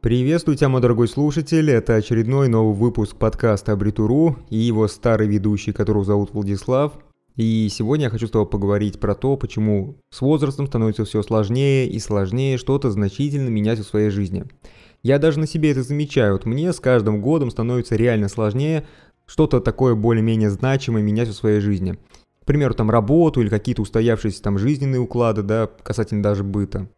Приветствую 0.00 0.56
тебя, 0.56 0.68
мой 0.68 0.80
дорогой 0.80 1.08
слушатель. 1.08 1.72
Это 1.72 1.96
очередной 1.96 2.46
новый 2.46 2.72
выпуск 2.72 3.16
подкаста 3.16 3.72
Абритуру 3.72 4.38
и 4.48 4.56
его 4.56 4.86
старый 4.86 5.26
ведущий, 5.26 5.72
которого 5.72 6.04
зовут 6.04 6.32
Владислав. 6.32 6.92
И 7.34 7.68
сегодня 7.68 8.04
я 8.04 8.10
хочу 8.10 8.28
с 8.28 8.30
тобой 8.30 8.46
поговорить 8.46 9.00
про 9.00 9.16
то, 9.16 9.36
почему 9.36 9.96
с 10.10 10.20
возрастом 10.20 10.68
становится 10.68 11.04
все 11.04 11.20
сложнее 11.24 11.88
и 11.88 11.98
сложнее 11.98 12.58
что-то 12.58 12.92
значительно 12.92 13.48
менять 13.48 13.80
в 13.80 13.88
своей 13.88 14.10
жизни. 14.10 14.44
Я 15.02 15.18
даже 15.18 15.40
на 15.40 15.48
себе 15.48 15.72
это 15.72 15.82
замечаю. 15.82 16.34
Вот 16.34 16.46
мне 16.46 16.72
с 16.72 16.78
каждым 16.78 17.20
годом 17.20 17.50
становится 17.50 17.96
реально 17.96 18.28
сложнее 18.28 18.86
что-то 19.26 19.58
такое 19.58 19.96
более-менее 19.96 20.50
значимое 20.50 21.02
менять 21.02 21.28
в 21.28 21.34
своей 21.34 21.58
жизни. 21.58 21.98
К 22.40 22.46
примеру, 22.46 22.72
там 22.72 22.88
работу 22.88 23.40
или 23.40 23.48
какие-то 23.48 23.82
устоявшиеся 23.82 24.44
там 24.44 24.58
жизненные 24.58 25.00
уклады, 25.00 25.42
да, 25.42 25.68
касательно 25.82 26.22
даже 26.22 26.44
быта. 26.44 26.88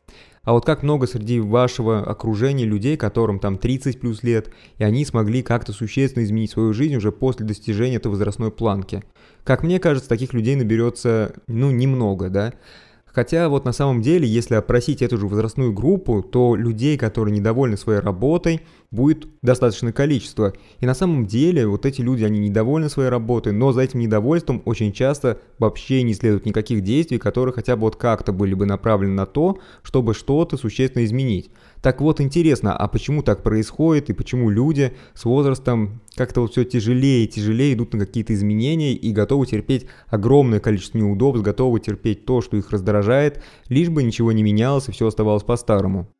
А 0.51 0.53
вот 0.53 0.67
как 0.67 0.83
много 0.83 1.07
среди 1.07 1.39
вашего 1.39 2.01
окружения 2.01 2.65
людей, 2.65 2.97
которым 2.97 3.39
там 3.39 3.57
30 3.57 4.01
плюс 4.01 4.25
лет, 4.25 4.51
и 4.79 4.83
они 4.83 5.05
смогли 5.05 5.45
как-то 5.45 5.73
существенно 5.73 6.25
изменить 6.25 6.51
свою 6.51 6.73
жизнь 6.73 6.97
уже 6.97 7.13
после 7.13 7.47
достижения 7.47 7.99
этой 7.99 8.09
возрастной 8.09 8.51
планки. 8.51 9.05
Как 9.45 9.63
мне 9.63 9.79
кажется, 9.79 10.09
таких 10.09 10.33
людей 10.33 10.57
наберется, 10.57 11.35
ну, 11.47 11.71
немного, 11.71 12.31
да. 12.31 12.53
Хотя 13.13 13.49
вот 13.49 13.65
на 13.65 13.73
самом 13.73 14.03
деле, 14.03 14.27
если 14.27 14.55
опросить 14.55 15.03
эту 15.03 15.19
же 15.19 15.27
возрастную 15.27 15.73
группу, 15.73 16.23
то 16.23 16.55
людей, 16.55 16.97
которые 16.97 17.37
недовольны 17.37 17.77
своей 17.77 18.01
работой, 18.01 18.63
будет 18.91 19.29
достаточное 19.43 19.93
количество. 19.93 20.53
И 20.81 20.87
на 20.87 20.95
самом 20.95 21.27
деле 21.27 21.67
вот 21.67 21.87
эти 21.87 22.01
люди, 22.01 22.25
они 22.25 22.39
недовольны 22.39 22.89
своей 22.89 23.09
работой, 23.09 23.53
но 23.53 23.73
за 23.73 23.83
этим 23.83 24.01
недовольством 24.01 24.63
очень 24.65 24.93
часто 24.93 25.39
вообще 25.59 26.03
не 26.03 26.15
следует 26.15 26.47
никаких 26.47 26.83
действий, 26.83 27.19
которые 27.19 27.55
хотя 27.55 27.77
бы 27.77 27.83
вот 27.83 27.97
как-то 27.97 28.33
были 28.33 28.55
бы 28.55 28.67
направлены 28.67 29.15
на 29.15 29.27
то, 29.27 29.59
чтобы 29.83 30.15
что-то 30.15 30.57
существенно 30.57 31.05
изменить. 31.05 31.51
Так 31.83 32.03
вот 32.03 32.21
интересно, 32.21 32.77
а 32.77 32.89
почему 32.89 33.23
так 33.23 33.43
происходит 33.43 34.11
и 34.11 34.13
почему 34.13 34.51
люди 34.51 34.93
с 35.15 35.25
возрастом 35.25 36.03
как-то 36.15 36.43
вот 36.43 36.53
все 36.53 36.65
тяжелее 36.65 37.25
и 37.25 37.29
тяжелее 37.29 37.73
идут 37.73 37.95
на 37.95 38.01
какие-то 38.01 38.35
изменения 38.35 38.93
и 38.93 39.13
готовы 39.13 39.47
терпеть 39.47 39.87
огромное 40.09 40.61
количество 40.61 40.99
неудобств, 40.99 41.43
готовы 41.43 41.81
терпеть 41.81 42.27
то, 42.27 42.43
что 42.43 42.59
их 42.59 42.71
раздражает, 42.71 43.43
лишь 43.69 43.89
бы 43.89 44.03
ничего 44.03 44.33
не 44.33 44.43
менялось 44.43 44.89
и 44.89 44.93
все 44.93 45.07
оставалось 45.07 45.43
по-старому. 45.43 46.13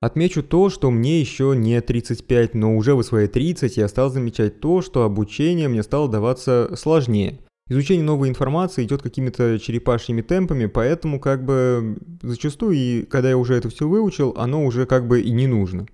Отмечу 0.00 0.42
то, 0.42 0.68
что 0.70 0.90
мне 0.90 1.20
еще 1.20 1.54
не 1.56 1.80
35, 1.80 2.54
но 2.54 2.76
уже 2.76 2.94
в 2.94 3.02
свои 3.02 3.28
30 3.28 3.76
я 3.76 3.88
стал 3.88 4.10
замечать 4.10 4.60
то, 4.60 4.82
что 4.82 5.04
обучение 5.04 5.68
мне 5.68 5.82
стало 5.82 6.08
даваться 6.08 6.74
сложнее. 6.76 7.40
Изучение 7.70 8.04
новой 8.04 8.28
информации 8.28 8.82
идет 8.82 9.00
какими-то 9.00 9.60
черепашьими 9.60 10.22
темпами, 10.22 10.66
поэтому 10.66 11.20
как 11.20 11.44
бы 11.44 11.98
зачастую, 12.20 12.74
и 12.74 13.02
когда 13.04 13.28
я 13.28 13.36
уже 13.36 13.54
это 13.54 13.68
все 13.68 13.86
выучил, 13.86 14.34
оно 14.36 14.66
уже 14.66 14.86
как 14.86 15.06
бы 15.06 15.20
и 15.20 15.30
не 15.30 15.46
нужно. 15.46 15.86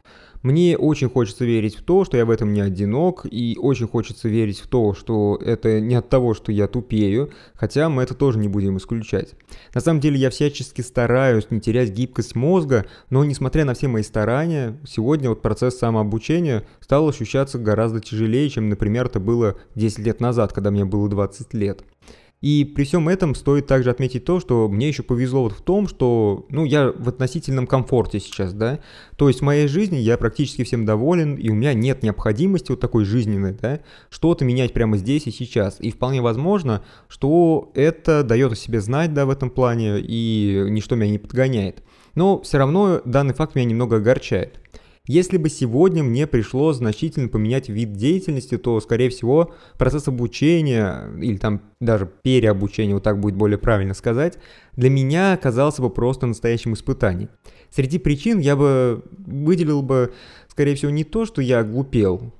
Мне 0.47 0.79
очень 0.79 1.11
хочется 1.11 1.45
верить 1.45 1.75
в 1.75 1.83
то, 1.83 2.05
что 2.05 2.17
я 2.17 2.25
в 2.25 2.31
этом 2.31 2.53
не 2.53 2.61
одинок, 2.61 3.27
и 3.29 3.59
очень 3.61 3.89
хочется 3.89 4.29
верить 4.29 4.61
в 4.61 4.69
то, 4.69 4.95
что 4.95 5.41
это 5.45 5.81
не 5.81 5.97
от 5.97 6.09
того, 6.09 6.35
что 6.35 6.53
я 6.53 6.69
тупею, 6.69 7.33
хотя 7.55 7.89
мы 7.89 8.05
это 8.05 8.15
тоже 8.15 8.39
не 8.39 8.47
будем 8.47 8.77
исключать. 8.77 9.31
На 9.75 9.81
самом 9.81 9.99
деле 9.99 10.21
я 10.21 10.31
всячески 10.31 10.83
стараюсь 10.83 11.51
не 11.51 11.61
терять 11.61 11.91
гибкость 11.91 12.37
мозга, 12.37 12.87
но 13.11 13.25
несмотря 13.25 13.65
на 13.65 13.75
все 13.75 13.89
мои 13.89 14.05
старания, 14.05 14.79
сегодня 14.87 15.31
вот 15.31 15.43
процесс 15.43 15.79
самообучения 15.79 16.65
стал 16.79 17.09
ощущаться 17.09 17.59
гораздо 17.59 17.99
тяжелее, 17.99 18.49
чем, 18.49 18.69
например, 18.69 19.07
это 19.07 19.19
было 19.19 19.57
10 19.75 19.99
лет 19.99 20.21
назад, 20.21 20.53
когда 20.53 20.71
мне 20.71 20.85
было 20.85 21.09
20 21.09 21.55
лет. 21.55 21.83
И 22.43 22.65
при 22.65 22.85
всем 22.85 23.09
этом 23.09 23.35
стоит 23.35 23.67
также 23.67 23.91
отметить 23.91 24.25
то, 24.25 24.41
что 24.41 24.69
мне 24.69 24.89
еще 24.89 25.03
повезло 25.03 25.45
вот 25.45 25.53
в 25.53 25.63
том, 25.63 25.89
что, 25.89 26.47
ну, 26.51 26.67
я 26.67 26.93
в 26.93 27.09
относительном 27.09 27.67
комфорте 27.67 28.21
сейчас, 28.21 28.53
да, 28.53 28.81
то 29.17 29.29
есть 29.29 29.41
в 29.41 29.45
моей 29.45 29.69
жизни 29.69 29.97
я 29.97 30.19
практически 30.19 30.63
всем 30.63 30.85
доволен, 30.85 31.37
и 31.37 31.49
у 31.49 31.55
меня 31.55 31.73
нет 31.73 32.03
необходимости 32.03 32.71
вот 32.71 32.81
такой 32.81 33.05
жизненной, 33.07 33.53
да, 33.55 33.81
что-то 34.11 34.45
менять 34.45 34.75
прямо 34.75 34.99
здесь 34.99 35.27
и 35.27 35.31
сейчас. 35.31 35.79
И 35.81 35.91
вполне 35.91 36.21
возможно, 36.21 36.85
что 37.09 37.73
это 37.75 38.23
дает 38.23 38.53
о 38.53 38.57
себе 38.57 38.81
знать, 38.81 39.15
да, 39.15 39.25
в 39.25 39.31
этом 39.31 39.49
плане, 39.49 39.99
и 39.99 40.67
ничто 40.69 40.95
меня 40.95 41.13
не 41.13 41.19
подгоняет. 41.19 41.83
Но 42.15 42.41
все 42.41 42.59
равно 42.59 43.01
данный 43.05 43.35
факт 43.35 43.55
меня 43.55 43.67
немного 43.67 43.97
огорчает. 43.97 44.61
Если 45.07 45.37
бы 45.37 45.49
сегодня 45.49 46.03
мне 46.03 46.27
пришлось 46.27 46.77
значительно 46.77 47.29
поменять 47.29 47.69
вид 47.69 47.93
деятельности, 47.93 48.59
то, 48.59 48.81
скорее 48.81 49.09
всего, 49.09 49.55
процесс 49.79 50.09
обучения 50.09 51.11
или 51.21 51.37
там 51.37 51.63
даже 51.81 52.11
переобучения, 52.23 52.95
вот 52.95 53.05
так 53.05 53.21
будет 53.21 53.37
более 53.37 53.59
правильно 53.59 53.95
сказать, 53.95 54.39
для 54.73 54.91
меня 54.91 55.33
оказался 55.33 55.81
бы 55.81 55.91
просто 55.91 56.27
настоящим 56.27 56.75
испытанием. 56.75 57.31
Среди 57.71 57.99
причин 57.99 58.41
я 58.41 58.57
бы 58.57 59.05
выделил 59.27 59.83
бы, 59.83 60.13
скорее 60.49 60.75
всего, 60.75 60.91
не 60.91 61.05
то, 61.05 61.25
что 61.25 61.41
я 61.41 61.63
глупел, 61.63 62.33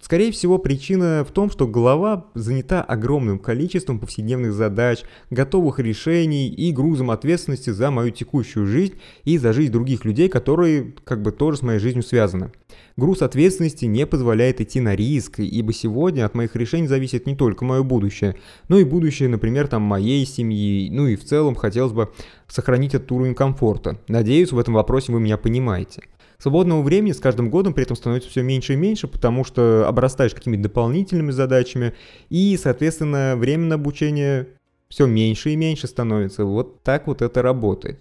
Скорее 0.00 0.30
всего, 0.30 0.58
причина 0.58 1.24
в 1.28 1.32
том, 1.32 1.50
что 1.50 1.66
голова 1.66 2.26
занята 2.34 2.82
огромным 2.82 3.38
количеством 3.38 3.98
повседневных 3.98 4.52
задач, 4.52 5.02
готовых 5.30 5.78
решений 5.80 6.48
и 6.48 6.70
грузом 6.70 7.10
ответственности 7.10 7.70
за 7.70 7.90
мою 7.90 8.10
текущую 8.10 8.66
жизнь 8.66 8.94
и 9.24 9.38
за 9.38 9.52
жизнь 9.52 9.72
других 9.72 10.04
людей, 10.04 10.28
которые 10.28 10.92
как 11.04 11.22
бы 11.22 11.32
тоже 11.32 11.58
с 11.58 11.62
моей 11.62 11.78
жизнью 11.80 12.04
связаны. 12.04 12.52
Груз 12.96 13.22
ответственности 13.22 13.86
не 13.86 14.06
позволяет 14.06 14.60
идти 14.60 14.80
на 14.80 14.94
риск, 14.94 15.40
ибо 15.40 15.72
сегодня 15.72 16.26
от 16.26 16.34
моих 16.34 16.54
решений 16.54 16.86
зависит 16.86 17.26
не 17.26 17.34
только 17.34 17.64
мое 17.64 17.82
будущее, 17.82 18.36
но 18.68 18.78
и 18.78 18.84
будущее, 18.84 19.28
например, 19.28 19.66
там 19.66 19.82
моей 19.82 20.24
семьи, 20.26 20.88
ну 20.90 21.08
и 21.08 21.16
в 21.16 21.24
целом 21.24 21.56
хотелось 21.56 21.92
бы 21.92 22.12
сохранить 22.46 22.94
этот 22.94 23.10
уровень 23.10 23.34
комфорта. 23.34 23.98
Надеюсь, 24.06 24.52
в 24.52 24.58
этом 24.58 24.74
вопросе 24.74 25.10
вы 25.10 25.20
меня 25.20 25.36
понимаете. 25.36 26.02
Свободного 26.44 26.82
времени 26.82 27.12
с 27.12 27.20
каждым 27.20 27.48
годом 27.48 27.72
при 27.72 27.84
этом 27.84 27.96
становится 27.96 28.28
все 28.28 28.42
меньше 28.42 28.74
и 28.74 28.76
меньше, 28.76 29.08
потому 29.08 29.44
что 29.44 29.88
обрастаешь 29.88 30.34
какими-то 30.34 30.64
дополнительными 30.64 31.30
задачами, 31.30 31.94
и, 32.28 32.58
соответственно, 32.62 33.34
время 33.34 33.64
на 33.64 33.76
обучение 33.76 34.48
все 34.90 35.06
меньше 35.06 35.52
и 35.52 35.56
меньше 35.56 35.86
становится. 35.86 36.44
Вот 36.44 36.82
так 36.82 37.06
вот 37.06 37.22
это 37.22 37.40
работает. 37.40 37.98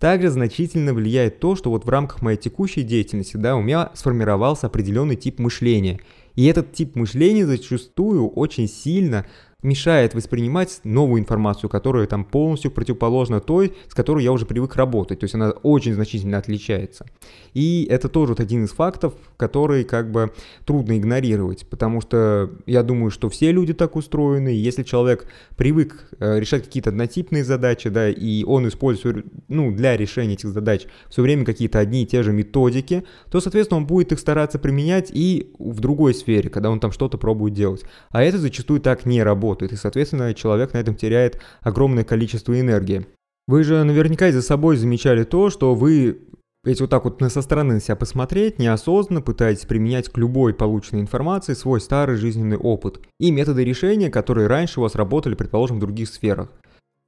Также 0.00 0.30
значительно 0.30 0.92
влияет 0.92 1.38
то, 1.38 1.54
что 1.54 1.70
вот 1.70 1.84
в 1.84 1.88
рамках 1.88 2.20
моей 2.20 2.36
текущей 2.36 2.82
деятельности, 2.82 3.36
да, 3.36 3.54
у 3.54 3.62
меня 3.62 3.92
сформировался 3.94 4.66
определенный 4.66 5.14
тип 5.14 5.38
мышления. 5.38 6.00
И 6.34 6.46
этот 6.46 6.72
тип 6.72 6.96
мышления 6.96 7.46
зачастую 7.46 8.28
очень 8.28 8.66
сильно 8.66 9.24
мешает 9.62 10.14
воспринимать 10.14 10.80
новую 10.84 11.20
информацию, 11.20 11.68
которая 11.68 12.06
там 12.06 12.24
полностью 12.24 12.70
противоположна 12.70 13.40
той, 13.40 13.74
с 13.88 13.94
которой 13.94 14.22
я 14.22 14.30
уже 14.30 14.46
привык 14.46 14.76
работать. 14.76 15.18
То 15.18 15.24
есть 15.24 15.34
она 15.34 15.50
очень 15.50 15.94
значительно 15.94 16.38
отличается. 16.38 17.06
И 17.54 17.84
это 17.90 18.08
тоже 18.08 18.34
вот 18.34 18.40
один 18.40 18.64
из 18.64 18.70
фактов, 18.70 19.14
который 19.36 19.82
как 19.82 20.12
бы 20.12 20.32
трудно 20.64 20.96
игнорировать, 20.96 21.66
потому 21.68 22.00
что 22.00 22.50
я 22.66 22.84
думаю, 22.84 23.10
что 23.10 23.28
все 23.28 23.50
люди 23.50 23.74
так 23.74 23.96
устроены. 23.96 24.50
Если 24.50 24.84
человек 24.84 25.26
привык 25.56 26.08
э, 26.20 26.38
решать 26.38 26.62
какие-то 26.62 26.90
однотипные 26.90 27.42
задачи, 27.42 27.88
да, 27.88 28.08
и 28.08 28.44
он 28.44 28.68
использует, 28.68 29.26
ну, 29.48 29.72
для 29.72 29.96
решения 29.96 30.34
этих 30.34 30.50
задач 30.50 30.86
все 31.10 31.20
время 31.20 31.44
какие-то 31.44 31.80
одни 31.80 32.04
и 32.04 32.06
те 32.06 32.22
же 32.22 32.32
методики, 32.32 33.02
то, 33.28 33.40
соответственно, 33.40 33.78
он 33.78 33.86
будет 33.88 34.12
их 34.12 34.20
стараться 34.20 34.60
применять 34.60 35.10
и 35.12 35.52
в 35.58 35.80
другой 35.80 36.14
сфере, 36.14 36.48
когда 36.48 36.70
он 36.70 36.78
там 36.78 36.92
что-то 36.92 37.18
пробует 37.18 37.54
делать. 37.54 37.82
А 38.10 38.22
это 38.22 38.38
зачастую 38.38 38.80
так 38.80 39.04
не 39.04 39.20
работает 39.20 39.47
работает, 39.48 39.72
и, 39.72 39.76
соответственно, 39.76 40.34
человек 40.34 40.74
на 40.74 40.78
этом 40.78 40.94
теряет 40.94 41.40
огромное 41.62 42.04
количество 42.04 42.58
энергии. 42.58 43.06
Вы 43.46 43.64
же 43.64 43.82
наверняка 43.82 44.30
за 44.30 44.42
собой 44.42 44.76
замечали 44.76 45.24
то, 45.24 45.50
что 45.50 45.74
вы 45.74 46.20
если 46.66 46.82
вот 46.82 46.90
так 46.90 47.04
вот 47.04 47.22
со 47.32 47.40
стороны 47.40 47.74
на 47.74 47.80
себя 47.80 47.96
посмотреть, 47.96 48.58
неосознанно 48.58 49.22
пытаетесь 49.22 49.64
применять 49.64 50.08
к 50.10 50.18
любой 50.18 50.52
полученной 50.52 51.00
информации 51.00 51.54
свой 51.54 51.80
старый 51.80 52.16
жизненный 52.16 52.58
опыт 52.58 53.00
и 53.20 53.30
методы 53.30 53.64
решения, 53.64 54.10
которые 54.10 54.48
раньше 54.48 54.80
у 54.80 54.82
вас 54.82 54.94
работали, 54.96 55.34
предположим, 55.34 55.76
в 55.76 55.80
других 55.80 56.08
сферах. 56.08 56.50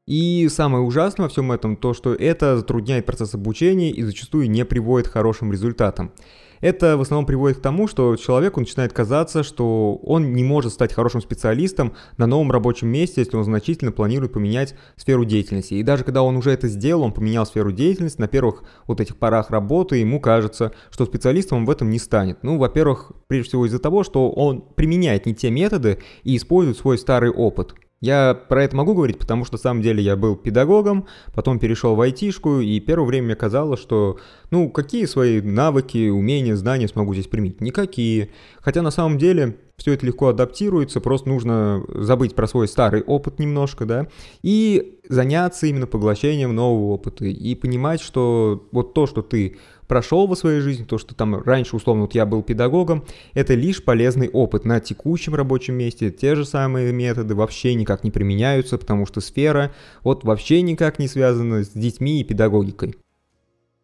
И 0.07 0.49
самое 0.49 0.83
ужасное 0.83 1.25
во 1.25 1.29
всем 1.29 1.53
этом 1.53 1.77
то, 1.77 1.95
что 1.95 2.15
это 2.15 2.57
затрудняет 2.57 3.07
процесс 3.07 3.35
обучения 3.35 3.91
и 3.91 4.03
зачастую 4.03 4.49
не 4.49 4.65
приводит 4.65 5.09
к 5.09 5.13
хорошим 5.13 5.53
результатам. 5.53 6.13
Это 6.61 6.97
в 6.97 7.01
основном 7.01 7.27
приводит 7.27 7.59
к 7.59 7.63
тому, 7.63 7.89
что 7.89 8.17
человеку 8.17 8.61
начинает 8.61 8.93
казаться, 8.93 9.43
что 9.43 9.97
он 10.03 10.33
не 10.35 10.45
может 10.45 10.73
стать 10.73 10.93
хорошим 10.93 11.23
специалистом 11.23 11.95
на 12.19 12.27
новом 12.27 12.53
рабочем 12.53 12.89
месте, 12.89 13.23
если 13.23 13.37
он 13.37 13.45
значительно 13.45 13.93
планирует 13.93 14.33
поменять 14.33 14.75
сферу 14.97 15.25
деятельности. 15.25 15.75
И 15.75 15.83
даже 15.83 16.05
когда 16.05 16.23
он 16.23 16.37
уже 16.37 16.51
это 16.51 16.69
сделал, 16.69 17.03
он 17.03 17.13
поменял 17.13 17.47
сферу 17.47 17.73
деятельности, 17.73 18.21
на 18.21 18.29
первых 18.29 18.63
вот 18.87 19.01
этих 19.01 19.17
порах 19.17 19.51
работы 19.51 19.97
ему 19.97 20.21
кажется, 20.21 20.73
что 20.91 21.07
специалистом 21.07 21.59
он 21.59 21.65
в 21.65 21.71
этом 21.71 21.91
не 21.91 21.99
станет. 21.99 22.43
Ну, 22.43 22.59
во-первых, 22.59 23.13
прежде 23.27 23.49
всего 23.49 23.67
из-за 23.67 23.79
того, 23.79 24.05
что 24.05 24.31
он 24.31 24.61
применяет 24.61 25.27
не 25.27 25.35
те 25.35 25.51
методы 25.51 25.99
и 26.25 26.37
использует 26.37 26.77
свой 26.77 26.99
старый 26.99 27.31
опыт. 27.31 27.75
Я 28.01 28.33
про 28.35 28.65
это 28.65 28.75
могу 28.77 28.95
говорить, 28.95 29.19
потому 29.19 29.45
что 29.45 29.57
на 29.57 29.59
самом 29.59 29.83
деле 29.83 30.03
я 30.03 30.17
был 30.17 30.35
педагогом, 30.35 31.07
потом 31.35 31.59
перешел 31.59 31.95
в 31.95 32.01
айтишку, 32.01 32.61
и 32.61 32.81
первое 32.81 33.07
время 33.07 33.27
мне 33.27 33.37
казалось, 33.37 33.79
что, 33.79 34.19
ну, 34.51 34.71
какие 34.71 35.05
свои 35.05 35.43
навыки, 35.43 36.09
умения, 36.09 36.57
знания 36.57 36.89
смогу 36.89 37.13
здесь 37.13 37.27
применить? 37.27 37.61
Никакие. 37.61 38.31
Хотя 38.63 38.81
на 38.81 38.91
самом 38.91 39.19
деле 39.19 39.59
все 39.77 39.93
это 39.93 40.07
легко 40.07 40.29
адаптируется, 40.29 41.03
просто 41.03 41.29
нужно 41.29 41.85
забыть 41.89 42.35
про 42.35 42.47
свой 42.47 42.69
старый 42.69 43.03
опыт 43.03 43.39
немножко, 43.39 43.85
да, 43.85 44.09
и 44.41 44.99
заняться 45.09 45.67
именно 45.67 45.87
поглощением 45.87 46.55
нового 46.55 46.95
опыта, 46.95 47.27
и 47.27 47.55
понимать, 47.55 48.01
что 48.01 48.67
вот 48.73 48.95
то, 48.95 49.07
что 49.07 49.21
ты 49.21 49.59
прошел 49.91 50.29
во 50.29 50.37
своей 50.37 50.61
жизни, 50.61 50.85
то, 50.85 50.99
что 50.99 51.17
там 51.17 51.43
раньше, 51.43 51.75
условно, 51.75 52.03
вот 52.03 52.15
я 52.15 52.25
был 52.25 52.45
педагогом, 52.45 53.05
это 53.35 53.55
лишь 53.55 53.83
полезный 53.83 54.29
опыт 54.29 54.65
на 54.65 54.79
текущем 54.79 55.35
рабочем 55.35 55.75
месте, 55.75 56.13
те 56.13 56.37
же 56.37 56.45
самые 56.45 56.93
методы 56.93 57.35
вообще 57.35 57.75
никак 57.75 58.05
не 58.05 58.13
применяются, 58.13 58.79
потому 58.79 59.05
что 59.05 59.21
сфера 59.21 59.73
вот 60.05 60.23
вообще 60.23 60.63
никак 60.63 61.01
не 61.01 61.09
связана 61.09 61.65
с 61.65 61.71
детьми 61.71 62.21
и 62.21 62.25
педагогикой. 62.25 62.95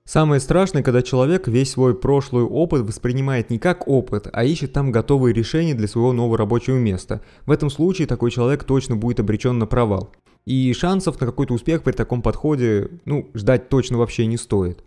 Самое 0.04 0.40
страшное, 0.40 0.84
когда 0.84 1.02
человек 1.02 1.48
весь 1.48 1.72
свой 1.72 1.98
прошлый 1.98 2.44
опыт 2.44 2.82
воспринимает 2.82 3.50
не 3.50 3.58
как 3.58 3.88
опыт, 3.88 4.28
а 4.32 4.44
ищет 4.44 4.72
там 4.72 4.92
готовые 4.92 5.34
решения 5.34 5.74
для 5.74 5.88
своего 5.88 6.12
нового 6.12 6.38
рабочего 6.38 6.76
места. 6.76 7.20
В 7.46 7.50
этом 7.50 7.68
случае 7.68 8.06
такой 8.06 8.30
человек 8.30 8.62
точно 8.62 8.94
будет 8.94 9.18
обречен 9.18 9.58
на 9.58 9.66
провал. 9.66 10.12
И 10.44 10.72
шансов 10.72 11.20
на 11.20 11.26
какой-то 11.26 11.54
успех 11.54 11.82
при 11.82 11.90
таком 11.90 12.22
подходе, 12.22 12.90
ну, 13.04 13.28
ждать 13.34 13.68
точно 13.68 13.98
вообще 13.98 14.26
не 14.26 14.36
стоит. 14.36 14.84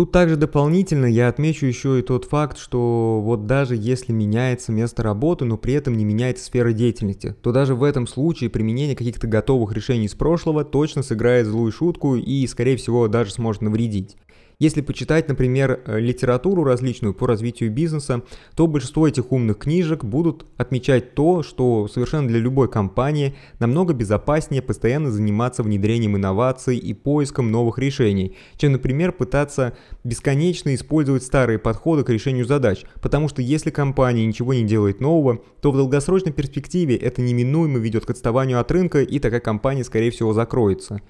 Тут 0.00 0.12
также 0.12 0.36
дополнительно 0.36 1.04
я 1.04 1.28
отмечу 1.28 1.66
еще 1.66 1.98
и 1.98 2.02
тот 2.02 2.24
факт, 2.24 2.56
что 2.56 3.20
вот 3.22 3.44
даже 3.44 3.76
если 3.76 4.12
меняется 4.12 4.72
место 4.72 5.02
работы, 5.02 5.44
но 5.44 5.58
при 5.58 5.74
этом 5.74 5.94
не 5.94 6.06
меняется 6.06 6.42
сфера 6.42 6.72
деятельности, 6.72 7.36
то 7.42 7.52
даже 7.52 7.74
в 7.74 7.84
этом 7.84 8.06
случае 8.06 8.48
применение 8.48 8.96
каких-то 8.96 9.26
готовых 9.26 9.74
решений 9.74 10.06
из 10.06 10.14
прошлого 10.14 10.64
точно 10.64 11.02
сыграет 11.02 11.44
злую 11.44 11.70
шутку 11.70 12.16
и, 12.16 12.46
скорее 12.46 12.78
всего, 12.78 13.08
даже 13.08 13.32
сможет 13.32 13.60
навредить. 13.60 14.16
Если 14.60 14.82
почитать, 14.82 15.26
например, 15.26 15.80
э, 15.86 15.98
литературу 15.98 16.64
различную 16.64 17.14
по 17.14 17.26
развитию 17.26 17.72
бизнеса, 17.72 18.22
то 18.54 18.66
большинство 18.66 19.08
этих 19.08 19.32
умных 19.32 19.58
книжек 19.58 20.04
будут 20.04 20.44
отмечать 20.58 21.14
то, 21.14 21.42
что 21.42 21.88
совершенно 21.88 22.28
для 22.28 22.38
любой 22.38 22.68
компании 22.68 23.34
намного 23.58 23.94
безопаснее 23.94 24.60
постоянно 24.60 25.10
заниматься 25.10 25.62
внедрением 25.62 26.18
инноваций 26.18 26.76
и 26.76 26.92
поиском 26.92 27.50
новых 27.50 27.78
решений, 27.78 28.36
чем, 28.58 28.72
например, 28.72 29.12
пытаться 29.12 29.78
бесконечно 30.04 30.74
использовать 30.74 31.22
старые 31.22 31.58
подходы 31.58 32.04
к 32.04 32.10
решению 32.10 32.44
задач, 32.44 32.84
потому 33.00 33.28
что 33.30 33.40
если 33.40 33.70
компания 33.70 34.26
ничего 34.26 34.52
не 34.52 34.64
делает 34.64 35.00
нового, 35.00 35.40
то 35.62 35.72
в 35.72 35.76
долгосрочной 35.78 36.32
перспективе 36.32 36.96
это 36.96 37.22
неминуемо 37.22 37.78
ведет 37.78 38.04
к 38.04 38.10
отставанию 38.10 38.60
от 38.60 38.70
рынка 38.70 39.00
и 39.00 39.18
такая 39.20 39.40
компания 39.40 39.84
скорее 39.84 40.10
всего 40.10 40.34
закроется. 40.34 41.00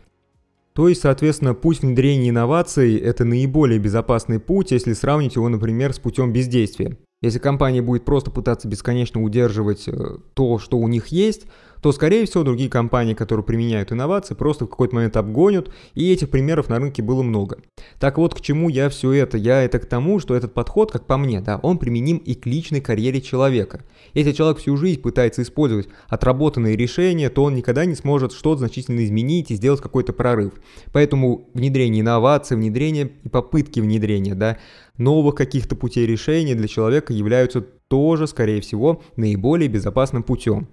То 0.72 0.88
есть, 0.88 1.00
соответственно, 1.02 1.54
путь 1.54 1.80
внедрения 1.82 2.30
инноваций– 2.30 2.96
это 2.98 3.24
наиболее 3.24 3.78
безопасный 3.78 4.38
путь, 4.38 4.70
если 4.70 4.92
сравнить 4.92 5.34
его, 5.34 5.48
например, 5.48 5.92
с 5.92 5.98
путем 5.98 6.32
бездействия. 6.32 6.96
Если 7.22 7.38
компания 7.38 7.82
будет 7.82 8.04
просто 8.04 8.30
пытаться 8.30 8.66
бесконечно 8.66 9.22
удерживать 9.22 9.88
э, 9.88 10.16
то, 10.32 10.58
что 10.58 10.78
у 10.78 10.88
них 10.88 11.08
есть, 11.08 11.46
то, 11.82 11.92
скорее 11.92 12.26
всего, 12.26 12.44
другие 12.44 12.68
компании, 12.68 13.14
которые 13.14 13.44
применяют 13.44 13.92
инновации, 13.92 14.34
просто 14.34 14.66
в 14.66 14.68
какой-то 14.68 14.94
момент 14.94 15.16
обгонят, 15.16 15.70
и 15.94 16.12
этих 16.12 16.30
примеров 16.30 16.68
на 16.68 16.78
рынке 16.78 17.02
было 17.02 17.22
много. 17.22 17.58
Так 17.98 18.18
вот, 18.18 18.34
к 18.34 18.40
чему 18.40 18.68
я 18.68 18.88
все 18.88 19.12
это? 19.12 19.38
Я 19.38 19.62
это 19.62 19.78
к 19.78 19.86
тому, 19.86 20.20
что 20.20 20.34
этот 20.34 20.52
подход, 20.54 20.92
как 20.92 21.06
по 21.06 21.16
мне, 21.16 21.40
да, 21.40 21.58
он 21.62 21.78
применим 21.78 22.18
и 22.18 22.34
к 22.34 22.46
личной 22.46 22.80
карьере 22.80 23.20
человека. 23.20 23.82
Если 24.14 24.32
человек 24.32 24.58
всю 24.58 24.76
жизнь 24.76 25.00
пытается 25.00 25.42
использовать 25.42 25.88
отработанные 26.08 26.76
решения, 26.76 27.30
то 27.30 27.44
он 27.44 27.54
никогда 27.54 27.84
не 27.84 27.94
сможет 27.94 28.32
что-то 28.32 28.60
значительно 28.60 29.04
изменить 29.04 29.50
и 29.50 29.54
сделать 29.54 29.80
какой-то 29.80 30.12
прорыв. 30.12 30.54
Поэтому 30.92 31.48
внедрение 31.54 32.02
инноваций, 32.02 32.56
внедрение 32.56 33.10
и 33.24 33.28
попытки 33.28 33.80
внедрения, 33.80 34.34
да, 34.34 34.58
новых 34.98 35.34
каких-то 35.34 35.76
путей 35.76 36.06
решения 36.06 36.54
для 36.54 36.68
человека 36.68 37.12
являются 37.12 37.62
тоже, 37.88 38.26
скорее 38.26 38.60
всего, 38.60 39.02
наиболее 39.16 39.68
безопасным 39.68 40.22
путем. 40.22 40.68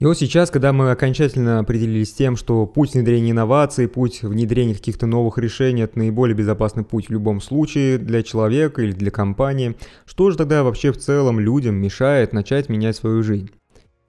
И 0.00 0.04
вот 0.04 0.16
сейчас, 0.16 0.52
когда 0.52 0.72
мы 0.72 0.92
окончательно 0.92 1.58
определились 1.58 2.10
с 2.10 2.14
тем, 2.14 2.36
что 2.36 2.66
путь 2.66 2.94
внедрения 2.94 3.32
инноваций, 3.32 3.88
путь 3.88 4.22
внедрения 4.22 4.74
каких-то 4.74 5.06
новых 5.06 5.38
решений– 5.38 5.82
это 5.82 5.98
наиболее 5.98 6.36
безопасный 6.36 6.84
путь 6.84 7.08
в 7.08 7.12
любом 7.12 7.40
случае 7.40 7.98
для 7.98 8.22
человека 8.22 8.80
или 8.80 8.92
для 8.92 9.10
компании, 9.10 9.74
что 10.06 10.30
же 10.30 10.36
тогда 10.36 10.62
вообще 10.62 10.92
в 10.92 10.98
целом 10.98 11.40
людям 11.40 11.74
мешает 11.74 12.32
начать 12.32 12.68
менять 12.68 12.94
свою 12.94 13.24
жизнь? 13.24 13.50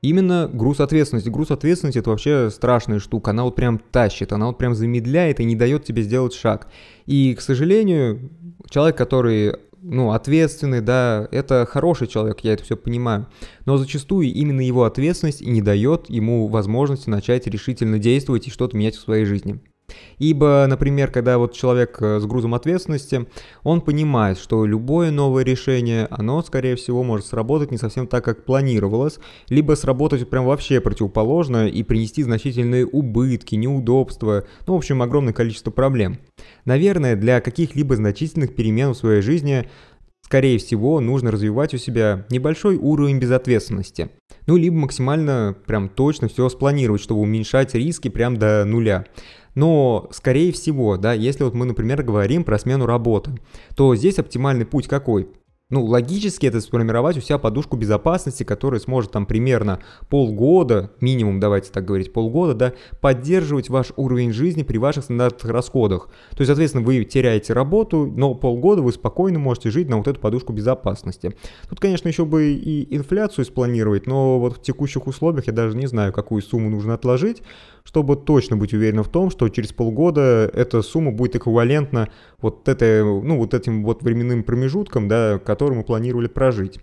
Именно 0.04 0.48
груз 0.54 0.80
ответственности. 0.80 1.30
Груз 1.30 1.50
ответственности– 1.50 1.98
это 2.00 2.12
вообще 2.12 2.52
страшная 2.52 3.00
штука. 3.00 3.32
Она 3.32 3.44
вот 3.44 3.56
прям 3.56 3.80
тащит, 3.80 4.32
она 4.32 4.46
вот 4.46 4.60
прям 4.60 4.76
замедляет 4.76 5.40
и 5.40 5.44
не 5.44 5.56
дает 5.56 5.86
тебе 5.86 6.04
сделать 6.04 6.36
шаг. 6.36 6.68
И, 7.08 7.34
к 7.34 7.42
сожалению, 7.42 8.30
человек, 8.70 8.96
который 8.96 9.56
ну, 9.82 10.12
ответственный, 10.12 10.82
да, 10.82 11.28
это 11.32 11.66
хороший 11.70 12.08
человек, 12.08 12.42
я 12.42 12.54
это 12.54 12.64
все 12.64 12.76
понимаю. 12.76 13.28
Но 13.66 13.78
зачастую 13.78 14.28
именно 14.28 14.62
его 14.62 14.84
ответственность 14.84 15.42
и 15.42 15.50
не 15.50 15.62
дает 15.62 16.10
ему 16.10 16.48
возможности 16.48 17.10
начать 17.10 17.48
решительно 17.48 18.00
действовать 18.00 18.48
и 18.48 18.52
что-то 18.52 18.76
менять 18.76 18.96
в 18.96 19.02
своей 19.02 19.26
жизни. 19.26 19.62
Ибо, 20.18 20.66
например, 20.68 21.12
когда 21.12 21.38
вот 21.38 21.54
человек 21.54 22.02
э, 22.02 22.20
с 22.20 22.26
грузом 22.26 22.54
ответственности, 22.54 23.28
он 23.64 23.82
понимает, 23.82 24.38
что 24.38 24.66
любое 24.66 25.12
новое 25.12 25.44
решение, 25.44 26.08
оно, 26.10 26.42
скорее 26.42 26.76
всего, 26.76 27.04
может 27.04 27.26
сработать 27.26 27.72
не 27.72 27.78
совсем 27.78 28.08
так, 28.08 28.24
как 28.24 28.46
планировалось, 28.46 29.20
либо 29.50 29.74
сработать 29.74 30.30
прям 30.30 30.46
вообще 30.46 30.82
противоположно 30.82 31.68
и 31.68 31.84
принести 31.84 32.24
значительные 32.24 32.86
убытки, 32.86 33.56
неудобства, 33.56 34.46
ну, 34.68 34.74
в 34.74 34.78
общем, 34.78 35.02
огромное 35.02 35.34
количество 35.34 35.72
проблем. 35.72 36.20
Наверное, 36.66 37.16
для 37.16 37.42
каких-либо 37.42 37.96
значительных 37.96 38.56
перемен 38.56 38.94
в 38.94 38.98
своей 38.98 39.22
жизни 39.22 39.68
скорее 40.30 40.60
всего, 40.60 41.00
нужно 41.00 41.32
развивать 41.32 41.74
у 41.74 41.80
себя 41.80 42.28
небольшой 42.30 42.76
уровень 42.78 43.18
безответственности. 43.18 44.12
Ну, 44.46 44.58
либо 44.58 44.76
максимально 44.76 45.56
прям 45.66 45.90
точно 45.90 46.28
все 46.28 46.48
спланировать, 46.50 47.02
чтобы 47.02 47.22
уменьшать 47.22 47.74
риски 47.74 48.10
прям 48.10 48.38
до 48.38 48.64
нуля. 48.64 49.06
Но, 49.56 50.08
скорее 50.12 50.52
всего, 50.52 50.98
да, 50.98 51.14
если 51.14 51.44
вот 51.44 51.56
мы, 51.56 51.66
например, 51.66 52.04
говорим 52.04 52.44
про 52.44 52.60
смену 52.60 52.86
работы, 52.86 53.32
то 53.76 53.96
здесь 53.96 54.20
оптимальный 54.20 54.68
путь 54.68 54.88
какой? 54.88 55.30
Ну, 55.70 55.86
логически 55.86 56.48
это 56.48 56.62
сформировать 56.62 57.18
у 57.18 57.22
себя 57.22 57.38
подушку 57.38 57.78
безопасности, 57.78 58.44
которая 58.44 58.80
сможет 58.80 59.12
там 59.12 59.28
примерно 59.28 59.80
полгода, 60.10 60.92
минимум, 61.00 61.40
давайте 61.40 61.72
так 61.72 61.86
говорить, 61.86 62.12
полгода, 62.12 62.56
да, 62.56 62.74
поддерживать 63.02 63.70
ваш 63.70 63.94
уровень 63.96 64.34
жизни 64.34 64.64
при 64.64 64.80
ваших 64.80 65.04
стандартных 65.04 65.52
расходах. 65.52 66.08
То 66.32 66.38
есть, 66.40 66.48
соответственно, 66.48 66.84
вы 66.84 67.04
теряете 67.04 67.54
работу, 67.54 68.08
но 68.08 68.34
полгода 68.34 68.82
вы 68.82 68.92
спокойно 68.92 69.38
можете 69.38 69.70
жить 69.70 69.90
на 69.90 69.98
вот 69.98 70.08
эту 70.08 70.20
подушку 70.20 70.54
безопасности. 70.54 71.36
Тут, 71.70 71.80
конечно, 71.80 72.08
еще 72.08 72.26
бы 72.26 72.52
и 72.54 72.96
инфляцию 72.96 73.46
спланировать, 73.46 74.08
но 74.08 74.40
вот 74.40 74.58
в 74.58 74.62
текущих 74.64 75.06
условиях 75.06 75.46
я 75.46 75.54
даже 75.54 75.78
не 75.78 75.86
знаю, 75.86 76.12
какую 76.14 76.42
сумму 76.42 76.72
нужно 76.72 76.96
отложить, 76.96 77.44
чтобы 77.84 78.16
точно 78.16 78.58
быть 78.58 78.74
уверенным 78.74 79.04
в 79.04 79.10
том, 79.10 79.30
что 79.30 79.50
через 79.50 79.74
полгода 79.74 80.50
эта 80.54 80.82
сумма 80.82 81.12
будет 81.12 81.36
эквивалентна 81.36 82.10
вот, 82.42 82.68
этой, 82.68 83.04
ну, 83.04 83.38
вот 83.38 83.54
этим 83.54 83.84
вот 83.84 84.04
временным 84.04 84.44
промежуткам, 84.44 85.08
да, 85.08 85.40
который 85.40 85.78
мы 85.78 85.84
планировали 85.84 86.28
прожить. 86.28 86.80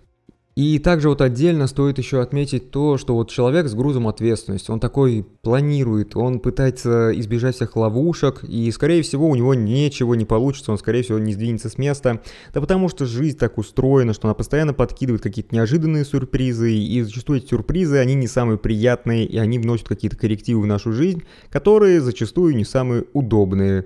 И 0.57 0.79
также 0.79 1.09
вот 1.09 1.21
отдельно 1.21 1.67
стоит 1.67 1.99
еще 1.99 2.19
отметить 2.19 2.71
то, 2.71 2.97
что 2.97 3.13
вот 3.13 3.29
человек 3.29 3.67
с 3.67 3.75
грузом 3.75 4.07
ответственности, 4.07 4.71
он 4.71 4.79
такой 4.79 5.23
планирует, 5.43 6.17
он 6.17 6.39
пытается 6.39 7.11
избежать 7.13 7.53
всех 7.53 7.75
ловушек, 7.75 8.43
и 8.43 8.71
скорее 8.71 9.03
всего 9.03 9.29
у 9.29 9.35
него 9.35 9.53
ничего 9.53 10.15
не 10.15 10.25
получится, 10.25 10.71
он 10.71 10.79
скорее 10.79 11.03
всего 11.03 11.19
не 11.19 11.33
сдвинется 11.33 11.69
с 11.69 11.77
места, 11.77 12.23
да 12.55 12.59
потому 12.59 12.89
что 12.89 13.05
жизнь 13.05 13.37
так 13.37 13.59
устроена, 13.59 14.13
что 14.13 14.29
она 14.29 14.33
постоянно 14.33 14.73
подкидывает 14.73 15.21
какие-то 15.21 15.53
неожиданные 15.53 16.03
сюрпризы, 16.03 16.73
и 16.73 17.03
зачастую 17.03 17.37
эти 17.37 17.49
сюрпризы, 17.49 17.99
они 17.99 18.15
не 18.15 18.27
самые 18.27 18.57
приятные, 18.57 19.27
и 19.27 19.37
они 19.37 19.59
вносят 19.59 19.87
какие-то 19.87 20.17
коррективы 20.17 20.61
в 20.61 20.65
нашу 20.65 20.91
жизнь, 20.91 21.21
которые 21.51 22.01
зачастую 22.01 22.55
не 22.55 22.65
самые 22.65 23.05
удобные. 23.13 23.85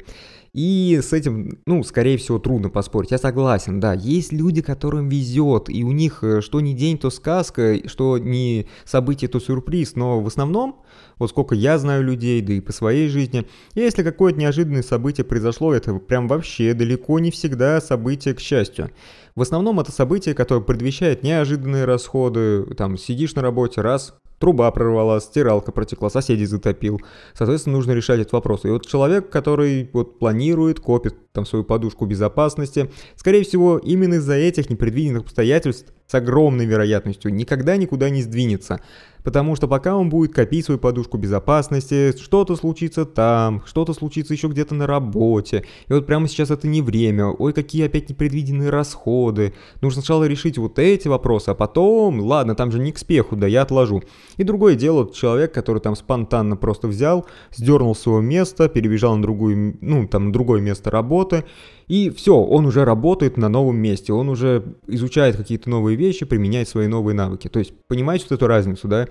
И 0.54 1.00
с 1.02 1.14
этим, 1.14 1.60
ну, 1.66 1.82
скорее 1.84 2.18
всего, 2.18 2.38
трудно 2.38 2.70
поспорить. 2.70 3.12
Я 3.12 3.18
согласен, 3.18 3.80
да. 3.80 3.94
Есть 3.94 4.34
люди, 4.34 4.62
которым 4.62 5.08
везет, 5.08 5.70
и 5.70 5.84
у 5.86 5.92
них 5.94 6.24
э, 6.24 6.42
что 6.42 6.60
ни 6.60 6.74
день, 6.74 6.98
то 6.98 7.10
сказка, 7.10 7.88
что 7.88 8.18
не 8.18 8.68
событие, 8.84 9.30
то 9.30 9.40
сюрприз. 9.40 9.96
Но 9.96 10.20
в 10.20 10.28
основном, 10.28 10.84
вот 11.18 11.30
сколько 11.30 11.56
я 11.56 11.78
знаю 11.78 12.04
людей, 12.04 12.42
да 12.42 12.52
и 12.52 12.60
по 12.60 12.74
своей 12.74 13.08
жизни, 13.08 13.48
если 13.76 14.04
какое-то 14.04 14.40
неожиданное 14.40 14.84
событие 14.84 15.24
произошло, 15.24 15.74
это 15.74 15.94
прям 15.94 16.28
вообще 16.28 16.74
далеко 16.74 17.20
не 17.20 17.32
всегда 17.32 17.80
событие 17.80 18.34
к 18.34 18.42
счастью. 18.42 18.92
В 19.36 19.42
основном 19.42 19.80
это 19.80 19.94
событие, 19.94 20.36
которое 20.36 20.62
предвещает 20.62 21.24
неожиданные 21.24 21.86
расходы, 21.86 22.66
там 22.76 22.98
сидишь 22.98 23.36
на 23.36 23.42
работе, 23.42 23.80
раз, 23.80 24.16
труба 24.42 24.70
прорвалась, 24.72 25.24
стиралка 25.24 25.72
протекла, 25.72 26.10
соседей 26.10 26.46
затопил. 26.46 27.00
Соответственно, 27.34 27.78
нужно 27.78 27.94
решать 27.94 28.20
этот 28.20 28.34
вопрос. 28.34 28.66
И 28.66 28.70
вот 28.70 28.86
человек, 28.86 29.30
который 29.30 29.90
вот 29.94 30.20
планирует, 30.20 30.82
копит 30.82 31.16
там 31.32 31.46
свою 31.46 31.64
подушку 31.64 32.06
безопасности, 32.06 32.92
скорее 33.16 33.44
всего, 33.44 33.78
именно 33.78 34.16
из-за 34.16 34.34
этих 34.34 34.70
непредвиденных 34.70 35.24
обстоятельств 35.24 35.94
с 36.12 36.16
огромной 36.16 36.66
вероятностью 36.66 37.34
никогда 37.34 37.78
никуда 37.78 38.10
не 38.10 38.22
сдвинется. 38.22 38.82
Потому 39.24 39.56
что 39.56 39.68
пока 39.68 39.96
он 39.96 40.10
будет 40.10 40.34
копить 40.34 40.66
свою 40.66 40.80
подушку 40.80 41.18
безопасности, 41.18 42.14
что-то 42.20 42.56
случится 42.56 43.06
там, 43.06 43.62
что-то 43.66 43.94
случится 43.94 44.34
еще 44.34 44.48
где-то 44.48 44.74
на 44.74 44.88
работе. 44.88 45.64
И 45.88 45.94
вот 45.94 46.08
прямо 46.08 46.28
сейчас 46.28 46.50
это 46.50 46.68
не 46.68 46.82
время. 46.82 47.28
Ой, 47.28 47.54
какие 47.54 47.86
опять 47.86 48.10
непредвиденные 48.10 48.72
расходы. 48.72 49.54
Нужно 49.82 50.02
сначала 50.02 50.26
решить 50.26 50.58
вот 50.58 50.80
эти 50.80 51.08
вопросы, 51.08 51.50
а 51.50 51.54
потом, 51.54 52.20
ладно, 52.20 52.56
там 52.56 52.72
же 52.72 52.80
не 52.80 52.92
к 52.92 52.98
спеху, 52.98 53.36
да 53.36 53.48
я 53.48 53.62
отложу. 53.62 54.02
И 54.38 54.44
другое 54.44 54.76
дело, 54.76 55.10
человек, 55.14 55.54
который 55.54 55.80
там 55.80 55.96
спонтанно 55.96 56.58
просто 56.58 56.88
взял, 56.88 57.26
сдернул 57.52 57.96
свое 57.96 58.24
место, 58.24 58.70
перебежал 58.70 59.16
на 59.16 59.22
другую, 59.22 59.78
ну, 59.82 60.08
там, 60.08 60.32
другое 60.32 60.62
место 60.62 60.90
работы, 60.90 61.46
и 61.92 62.10
все, 62.10 62.38
он 62.38 62.66
уже 62.66 62.86
работает 62.86 63.36
на 63.36 63.50
новом 63.50 63.76
месте, 63.76 64.14
он 64.14 64.30
уже 64.30 64.64
изучает 64.88 65.36
какие-то 65.36 65.70
новые 65.70 65.98
вещи, 65.98 66.24
применяет 66.24 66.70
свои 66.70 66.88
новые 66.88 67.14
навыки. 67.14 67.50
То 67.50 67.60
есть 67.60 67.74
понимаете 67.90 68.28
вот 68.30 68.36
эту 68.38 68.48
разницу, 68.48 68.88
да? 68.88 69.10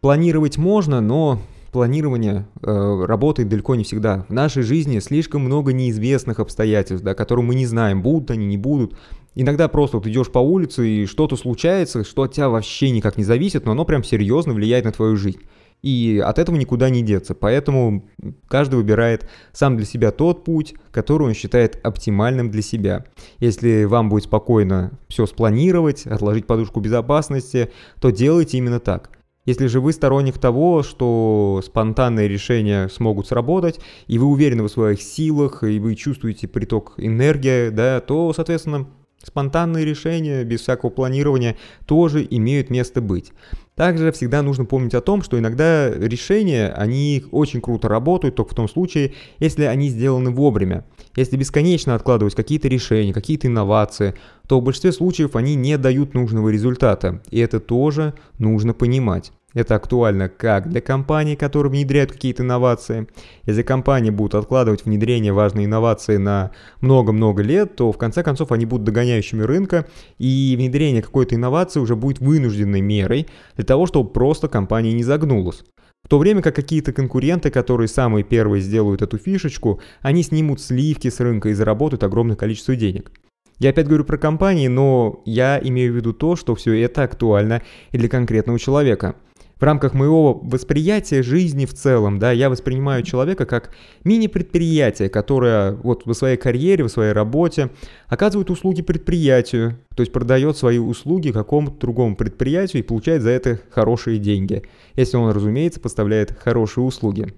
Планировать 0.00 0.58
можно, 0.58 1.00
но 1.00 1.40
планирование 1.70 2.48
э, 2.62 3.04
работает 3.06 3.48
далеко 3.48 3.76
не 3.76 3.84
всегда. 3.84 4.26
В 4.28 4.32
нашей 4.32 4.64
жизни 4.64 4.98
слишком 4.98 5.42
много 5.42 5.72
неизвестных 5.72 6.40
обстоятельств, 6.40 7.04
да, 7.04 7.14
которые 7.14 7.44
мы 7.44 7.54
не 7.54 7.66
знаем, 7.66 8.02
будут 8.02 8.32
они, 8.32 8.44
не 8.44 8.56
будут. 8.56 8.96
Иногда 9.36 9.68
просто 9.68 9.98
вот 9.98 10.06
идешь 10.08 10.32
по 10.32 10.40
улице 10.40 10.88
и 10.88 11.06
что-то 11.06 11.36
случается, 11.36 12.02
что 12.02 12.22
от 12.22 12.32
тебя 12.32 12.48
вообще 12.48 12.90
никак 12.90 13.18
не 13.18 13.24
зависит, 13.24 13.66
но 13.66 13.70
оно 13.70 13.84
прям 13.84 14.02
серьезно 14.02 14.52
влияет 14.52 14.84
на 14.84 14.90
твою 14.90 15.16
жизнь. 15.16 15.38
И 15.82 16.22
от 16.24 16.38
этого 16.38 16.56
никуда 16.56 16.90
не 16.90 17.02
деться. 17.02 17.34
Поэтому 17.34 18.08
каждый 18.48 18.76
выбирает 18.76 19.28
сам 19.52 19.76
для 19.76 19.86
себя 19.86 20.10
тот 20.10 20.44
путь, 20.44 20.74
который 20.90 21.26
он 21.28 21.34
считает 21.34 21.78
оптимальным 21.84 22.50
для 22.50 22.62
себя. 22.62 23.04
Если 23.38 23.84
вам 23.84 24.08
будет 24.08 24.24
спокойно 24.24 24.98
все 25.08 25.26
спланировать, 25.26 26.06
отложить 26.06 26.46
подушку 26.46 26.80
безопасности, 26.80 27.70
то 28.00 28.10
делайте 28.10 28.58
именно 28.58 28.80
так. 28.80 29.10
Если 29.46 29.68
же 29.68 29.80
вы 29.80 29.92
сторонник 29.92 30.38
того, 30.38 30.82
что 30.82 31.62
спонтанные 31.64 32.28
решения 32.28 32.88
смогут 32.88 33.26
сработать, 33.26 33.80
и 34.06 34.18
вы 34.18 34.26
уверены 34.26 34.62
в 34.62 34.68
своих 34.68 35.00
силах, 35.00 35.64
и 35.64 35.80
вы 35.80 35.94
чувствуете 35.94 36.46
приток 36.46 36.94
энергии, 36.98 37.70
да, 37.70 38.00
то, 38.00 38.32
соответственно, 38.34 38.86
спонтанные 39.22 39.84
решения 39.84 40.44
без 40.44 40.60
всякого 40.60 40.90
планирования 40.90 41.56
тоже 41.86 42.26
имеют 42.28 42.70
место 42.70 43.00
быть. 43.00 43.32
Также 43.74 44.12
всегда 44.12 44.42
нужно 44.42 44.66
помнить 44.66 44.94
о 44.94 45.00
том, 45.00 45.22
что 45.22 45.38
иногда 45.38 45.90
решения, 45.90 46.68
они 46.76 47.24
очень 47.30 47.60
круто 47.60 47.88
работают 47.88 48.34
только 48.34 48.52
в 48.52 48.56
том 48.56 48.68
случае, 48.68 49.14
если 49.38 49.64
они 49.64 49.88
сделаны 49.88 50.30
вовремя. 50.30 50.84
Если 51.16 51.36
бесконечно 51.36 51.94
откладывать 51.94 52.34
какие-то 52.34 52.68
решения, 52.68 53.14
какие-то 53.14 53.46
инновации, 53.46 54.14
то 54.46 54.60
в 54.60 54.64
большинстве 54.64 54.92
случаев 54.92 55.34
они 55.34 55.54
не 55.54 55.78
дают 55.78 56.14
нужного 56.14 56.50
результата. 56.50 57.22
И 57.30 57.38
это 57.38 57.58
тоже 57.58 58.14
нужно 58.38 58.74
понимать. 58.74 59.32
Это 59.52 59.74
актуально 59.74 60.28
как 60.28 60.68
для 60.68 60.80
компаний, 60.80 61.34
которые 61.34 61.72
внедряют 61.72 62.12
какие-то 62.12 62.44
инновации. 62.44 63.08
Если 63.46 63.62
компании 63.62 64.10
будут 64.10 64.36
откладывать 64.36 64.84
внедрение 64.84 65.32
важной 65.32 65.64
инновации 65.64 66.18
на 66.18 66.52
много-много 66.80 67.42
лет, 67.42 67.74
то 67.74 67.90
в 67.90 67.98
конце 67.98 68.22
концов 68.22 68.52
они 68.52 68.64
будут 68.64 68.84
догоняющими 68.84 69.42
рынка, 69.42 69.86
и 70.18 70.54
внедрение 70.56 71.02
какой-то 71.02 71.34
инновации 71.34 71.80
уже 71.80 71.96
будет 71.96 72.20
вынужденной 72.20 72.80
мерой 72.80 73.26
для 73.56 73.64
того, 73.64 73.86
чтобы 73.86 74.10
просто 74.10 74.46
компания 74.46 74.92
не 74.92 75.02
загнулась. 75.02 75.64
В 76.04 76.08
то 76.08 76.18
время 76.18 76.42
как 76.42 76.54
какие-то 76.54 76.92
конкуренты, 76.92 77.50
которые 77.50 77.88
самые 77.88 78.24
первые 78.24 78.62
сделают 78.62 79.02
эту 79.02 79.18
фишечку, 79.18 79.80
они 80.00 80.22
снимут 80.22 80.60
сливки 80.60 81.10
с 81.10 81.18
рынка 81.18 81.48
и 81.48 81.54
заработают 81.54 82.04
огромное 82.04 82.36
количество 82.36 82.76
денег. 82.76 83.10
Я 83.58 83.70
опять 83.70 83.88
говорю 83.88 84.04
про 84.04 84.16
компании, 84.16 84.68
но 84.68 85.22
я 85.26 85.60
имею 85.62 85.92
в 85.92 85.96
виду 85.96 86.14
то, 86.14 86.36
что 86.36 86.54
все 86.54 86.80
это 86.80 87.02
актуально 87.02 87.62
и 87.90 87.98
для 87.98 88.08
конкретного 88.08 88.58
человека– 88.58 89.16
в 89.60 89.62
рамках 89.62 89.92
моего 89.92 90.40
восприятия 90.42 91.22
жизни 91.22 91.66
в 91.66 91.74
целом, 91.74 92.18
да, 92.18 92.32
я 92.32 92.48
воспринимаю 92.48 93.02
человека 93.02 93.44
как 93.44 93.70
мини-предприятие, 94.04 95.10
которое 95.10 95.72
вот 95.72 96.06
в 96.06 96.14
своей 96.14 96.38
карьере, 96.38 96.84
в 96.84 96.88
своей 96.88 97.12
работе 97.12 97.70
оказывает 98.08 98.50
услуги 98.50 98.80
предприятию, 98.80 99.78
то 99.94 100.00
есть 100.00 100.12
продает 100.12 100.56
свои 100.56 100.78
услуги 100.78 101.30
какому-то 101.30 101.78
другому 101.78 102.16
предприятию 102.16 102.82
и 102.82 102.86
получает 102.86 103.22
за 103.22 103.30
это 103.30 103.60
хорошие 103.70 104.18
деньги, 104.18 104.62
если 104.96 105.18
он, 105.18 105.30
разумеется, 105.30 105.78
поставляет 105.78 106.32
хорошие 106.38 106.84
услуги. 106.84 107.34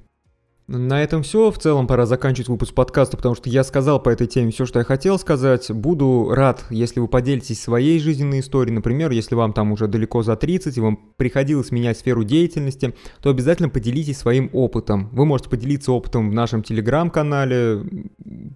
На 0.69 1.03
этом 1.03 1.25
все. 1.25 1.51
В 1.51 1.59
целом 1.59 1.89
пора 1.89 2.07
заканчивать 2.07 2.49
выпуск 2.49 2.73
подкаста, 2.73 3.17
потому 3.17 3.35
что 3.35 3.51
я 3.51 3.65
сказал 3.65 4.01
по 4.01 4.11
этой 4.11 4.29
теме 4.29 4.53
все, 4.53 4.65
что 4.65 4.79
я 4.79 4.85
хотел 4.85 5.19
сказать. 5.19 5.73
Буду 5.73 6.29
рад, 6.31 6.65
если 6.71 7.01
вы 7.01 7.09
поделитесь 7.09 7.61
своей 7.61 7.99
жизненной 7.99 8.41
историей. 8.41 8.75
Например, 8.75 9.11
если 9.11 9.35
вам 9.35 9.53
там 9.55 9.73
уже 9.73 9.89
далеко 9.89 10.23
за 10.23 10.37
30 10.37 10.77
и 10.77 10.81
вам 10.81 11.01
приходилось 11.17 11.73
менять 11.73 11.99
сферу 11.99 12.23
деятельности, 12.23 12.95
то 13.21 13.31
обязательно 13.31 13.71
поделитесь 13.71 14.19
своим 14.19 14.51
опытом. 14.53 15.09
Вы 15.11 15.27
можете 15.27 15.51
поделиться 15.51 15.91
опытом 15.91 16.31
в 16.31 16.35
нашем 16.35 16.63
телеграм-канале, 16.63 17.83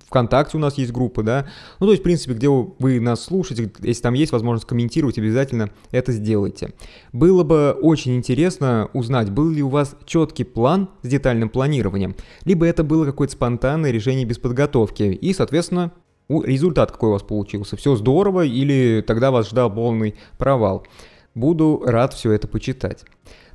ВКонтакте 0.06 0.56
у 0.56 0.60
нас 0.60 0.78
есть 0.78 0.92
группа, 0.92 1.24
да. 1.24 1.48
Ну, 1.80 1.86
то 1.86 1.92
есть, 1.92 2.02
в 2.02 2.04
принципе, 2.04 2.34
где 2.34 2.48
вы 2.48 3.00
нас 3.00 3.24
слушаете, 3.24 3.72
если 3.82 4.02
там 4.02 4.14
есть 4.14 4.30
возможность 4.30 4.68
комментировать, 4.68 5.18
обязательно 5.18 5.70
это 5.90 6.12
сделайте. 6.12 6.72
Было 7.12 7.42
бы 7.42 7.76
очень 7.82 8.14
интересно 8.14 8.88
узнать, 8.92 9.30
был 9.30 9.50
ли 9.50 9.62
у 9.62 9.68
вас 9.68 9.96
четкий 10.06 10.44
план 10.44 10.88
с 11.02 11.08
детальным 11.08 11.48
планированием 11.48 11.95
планированием, 11.96 12.16
либо 12.44 12.66
это 12.66 12.84
было 12.84 13.04
какое-то 13.04 13.32
спонтанное 13.32 13.90
решение 13.90 14.24
без 14.24 14.38
подготовки, 14.38 15.02
и, 15.02 15.32
соответственно, 15.32 15.92
результат 16.28 16.92
какой 16.92 17.10
у 17.10 17.12
вас 17.12 17.22
получился. 17.22 17.76
Все 17.76 17.96
здорово 17.96 18.44
или 18.44 19.02
тогда 19.06 19.30
вас 19.30 19.48
ждал 19.48 19.72
полный 19.72 20.14
провал. 20.38 20.86
Буду 21.34 21.82
рад 21.84 22.14
все 22.14 22.32
это 22.32 22.48
почитать. 22.48 23.04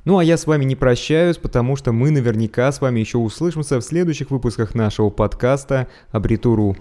Ну 0.04 0.18
а 0.18 0.24
я 0.24 0.36
с 0.36 0.46
вами 0.46 0.64
не 0.64 0.74
прощаюсь, 0.74 1.36
потому 1.36 1.76
что 1.76 1.92
мы 1.92 2.10
наверняка 2.10 2.72
с 2.72 2.80
вами 2.80 3.00
еще 3.00 3.18
услышимся 3.18 3.78
в 3.78 3.84
следующих 3.84 4.30
выпусках 4.30 4.74
нашего 4.74 5.10
подкаста 5.10 5.86
«Абритуру». 6.10 6.76